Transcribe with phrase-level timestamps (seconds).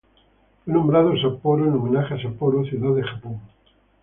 [0.65, 3.39] Fue nombrado Sapporo en homenaje a Sapporo ciudad de Japón.